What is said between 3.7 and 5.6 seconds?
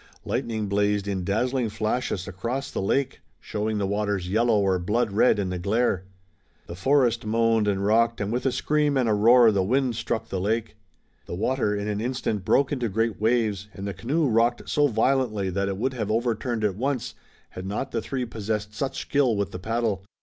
the waters yellow or blood red in the